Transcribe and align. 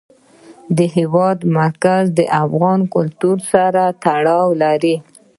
د 0.77 0.79
هېواد 0.95 1.37
مرکز 1.57 2.03
د 2.19 2.19
افغان 2.43 2.79
کلتور 2.95 3.37
سره 3.51 3.83
تړاو 4.03 4.47
لري. 4.63 4.95